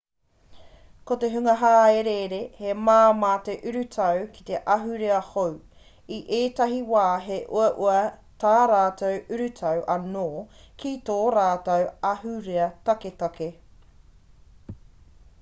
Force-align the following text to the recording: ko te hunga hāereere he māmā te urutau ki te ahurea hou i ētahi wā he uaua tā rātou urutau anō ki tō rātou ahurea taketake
ko 1.09 1.15
te 1.23 1.27
hunga 1.33 1.53
hāereere 1.57 2.37
he 2.61 2.71
māmā 2.85 3.33
te 3.49 3.55
urutau 3.71 4.23
ki 4.37 4.45
te 4.47 4.61
ahurea 4.77 5.19
hou 5.27 5.51
i 6.17 6.19
ētahi 6.39 6.79
wā 6.93 7.05
he 7.27 7.37
uaua 7.59 7.99
tā 8.45 8.55
rātou 8.73 9.21
urutau 9.37 9.85
anō 9.99 10.25
ki 10.85 10.95
tō 11.11 11.19
rātou 11.37 11.87
ahurea 12.15 12.71
taketake 12.91 13.51